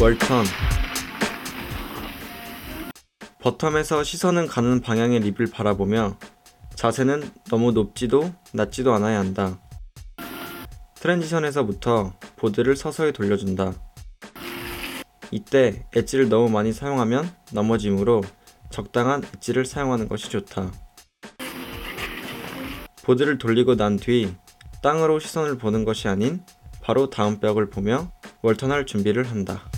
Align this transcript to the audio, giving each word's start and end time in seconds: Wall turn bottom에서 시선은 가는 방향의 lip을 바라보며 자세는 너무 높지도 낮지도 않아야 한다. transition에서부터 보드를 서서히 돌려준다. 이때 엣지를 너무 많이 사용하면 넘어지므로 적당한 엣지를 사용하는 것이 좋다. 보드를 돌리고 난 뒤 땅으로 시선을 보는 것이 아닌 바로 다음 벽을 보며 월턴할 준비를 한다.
Wall 0.00 0.22
turn 0.22 0.44
bottom에서 3.40 4.04
시선은 4.04 4.46
가는 4.46 4.80
방향의 4.80 5.18
lip을 5.20 5.46
바라보며 5.50 6.16
자세는 6.76 7.28
너무 7.50 7.72
높지도 7.72 8.32
낮지도 8.52 8.92
않아야 8.94 9.18
한다. 9.18 9.60
transition에서부터 11.00 12.12
보드를 12.36 12.76
서서히 12.76 13.12
돌려준다. 13.12 13.72
이때 15.32 15.84
엣지를 15.94 16.28
너무 16.28 16.48
많이 16.48 16.72
사용하면 16.72 17.28
넘어지므로 17.52 18.22
적당한 18.70 19.24
엣지를 19.34 19.64
사용하는 19.66 20.08
것이 20.08 20.30
좋다. 20.30 20.70
보드를 23.02 23.38
돌리고 23.38 23.74
난 23.74 23.96
뒤 23.96 24.32
땅으로 24.80 25.18
시선을 25.18 25.58
보는 25.58 25.84
것이 25.84 26.06
아닌 26.06 26.40
바로 26.82 27.10
다음 27.10 27.40
벽을 27.40 27.68
보며 27.68 28.12
월턴할 28.42 28.86
준비를 28.86 29.28
한다. 29.28 29.68